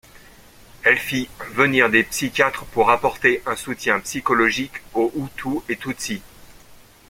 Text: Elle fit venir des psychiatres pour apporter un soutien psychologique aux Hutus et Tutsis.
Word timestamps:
Elle 0.81 0.97
fit 0.97 1.29
venir 1.51 1.91
des 1.91 2.01
psychiatres 2.01 2.65
pour 2.65 2.89
apporter 2.89 3.43
un 3.45 3.55
soutien 3.55 3.99
psychologique 3.99 4.73
aux 4.95 5.11
Hutus 5.15 5.61
et 5.69 5.77
Tutsis. 5.77 6.23